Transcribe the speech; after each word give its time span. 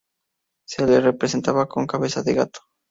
Se 0.67 0.87
le 0.87 0.99
representaba 0.99 1.67
con 1.67 1.85
cabeza 1.85 2.23
de 2.23 2.33
gato. 2.33 2.61